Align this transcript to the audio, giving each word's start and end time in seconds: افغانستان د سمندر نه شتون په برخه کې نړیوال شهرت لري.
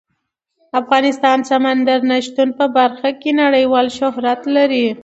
افغانستان 0.81 1.37
د 1.41 1.45
سمندر 1.51 1.99
نه 2.09 2.17
شتون 2.25 2.49
په 2.59 2.65
برخه 2.77 3.09
کې 3.21 3.31
نړیوال 3.43 3.87
شهرت 3.99 4.41
لري. 4.55 4.87